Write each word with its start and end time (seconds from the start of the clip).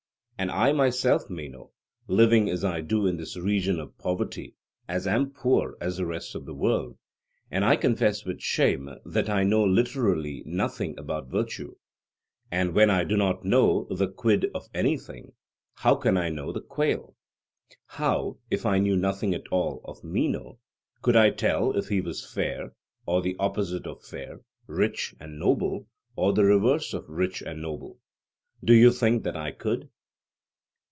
And 0.39 0.49
I 0.49 0.71
myself, 0.71 1.29
Meno, 1.29 1.69
living 2.07 2.49
as 2.49 2.65
I 2.65 2.81
do 2.81 3.05
in 3.05 3.17
this 3.17 3.37
region 3.37 3.79
of 3.79 3.95
poverty, 3.99 4.55
am 4.89 4.97
as 5.05 5.31
poor 5.35 5.77
as 5.79 5.97
the 5.97 6.05
rest 6.07 6.33
of 6.33 6.47
the 6.47 6.55
world; 6.55 6.97
and 7.51 7.63
I 7.63 7.75
confess 7.75 8.25
with 8.25 8.41
shame 8.41 8.89
that 9.05 9.29
I 9.29 9.43
know 9.43 9.63
literally 9.63 10.41
nothing 10.47 10.97
about 10.97 11.27
virtue; 11.29 11.75
and 12.49 12.73
when 12.73 12.89
I 12.89 13.03
do 13.03 13.15
not 13.15 13.45
know 13.45 13.85
the 13.91 14.07
'quid' 14.07 14.49
of 14.55 14.67
anything 14.73 15.33
how 15.75 15.93
can 15.93 16.17
I 16.17 16.29
know 16.29 16.51
the 16.51 16.59
'quale'? 16.61 17.15
How, 17.85 18.39
if 18.49 18.65
I 18.65 18.79
knew 18.79 18.97
nothing 18.97 19.35
at 19.35 19.47
all 19.51 19.81
of 19.85 20.03
Meno, 20.03 20.57
could 21.03 21.15
I 21.15 21.29
tell 21.29 21.77
if 21.77 21.89
he 21.89 22.01
was 22.01 22.25
fair, 22.27 22.73
or 23.05 23.21
the 23.21 23.35
opposite 23.37 23.85
of 23.85 24.01
fair; 24.03 24.39
rich 24.65 25.13
and 25.19 25.37
noble, 25.37 25.85
or 26.15 26.33
the 26.33 26.45
reverse 26.45 26.95
of 26.95 27.07
rich 27.07 27.43
and 27.43 27.61
noble? 27.61 27.99
Do 28.65 28.73
you 28.73 28.91
think 28.91 29.21
that 29.23 29.37
I 29.37 29.51
could? 29.51 29.87